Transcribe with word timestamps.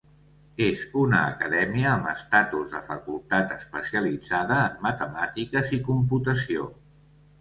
És 0.67 0.79
una 1.01 1.17
acadèmia 1.33 1.91
amb 1.97 2.07
estatus 2.13 2.71
de 2.75 2.81
facultat 2.89 3.53
especialitzada 3.57 4.57
en 4.63 4.83
matemàtiques 4.87 5.71
i 5.79 5.83
computació. 5.91 6.67